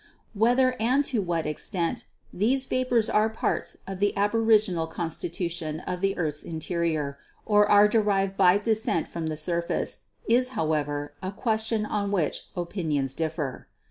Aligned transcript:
Whether 0.33 0.75
and 0.79 1.05
to 1.13 1.21
what 1.21 1.45
extent 1.45 2.05
these 2.33 2.65
vapors 2.65 3.07
are 3.07 3.29
parts 3.29 3.77
of 3.85 3.99
the 3.99 4.17
aboriginal 4.17 4.87
constitution 4.87 5.79
of 5.81 6.01
the 6.01 6.17
earth's 6.17 6.41
interior, 6.41 7.19
or 7.45 7.69
are 7.69 7.87
derived 7.87 8.35
by 8.35 8.57
descent 8.57 9.07
from 9.07 9.27
the 9.27 9.37
surface, 9.37 9.99
is, 10.27 10.49
however, 10.57 11.13
a 11.21 11.31
question 11.31 11.85
on 11.85 12.09
which 12.11 12.47
opinions 12.57 13.13
differ. 13.13 13.67